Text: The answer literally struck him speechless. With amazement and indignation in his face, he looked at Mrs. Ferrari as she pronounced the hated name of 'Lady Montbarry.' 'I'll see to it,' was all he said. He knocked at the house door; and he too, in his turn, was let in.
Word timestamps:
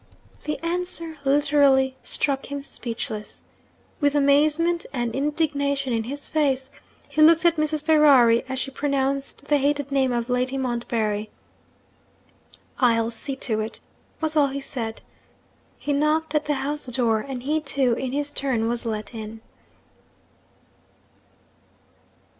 The 0.45 0.59
answer 0.65 1.19
literally 1.25 1.95
struck 2.03 2.47
him 2.51 2.63
speechless. 2.63 3.43
With 3.99 4.15
amazement 4.15 4.83
and 4.91 5.13
indignation 5.13 5.93
in 5.93 6.05
his 6.05 6.27
face, 6.27 6.71
he 7.07 7.21
looked 7.21 7.45
at 7.45 7.57
Mrs. 7.57 7.85
Ferrari 7.85 8.43
as 8.49 8.57
she 8.57 8.71
pronounced 8.71 9.45
the 9.45 9.57
hated 9.59 9.91
name 9.91 10.11
of 10.11 10.27
'Lady 10.27 10.57
Montbarry.' 10.57 11.29
'I'll 12.79 13.11
see 13.11 13.35
to 13.45 13.59
it,' 13.59 13.79
was 14.21 14.35
all 14.35 14.47
he 14.47 14.59
said. 14.59 15.01
He 15.77 15.93
knocked 15.93 16.33
at 16.33 16.45
the 16.47 16.55
house 16.55 16.87
door; 16.87 17.19
and 17.19 17.43
he 17.43 17.59
too, 17.61 17.93
in 17.93 18.11
his 18.11 18.33
turn, 18.33 18.67
was 18.67 18.87
let 18.87 19.13
in. 19.13 19.39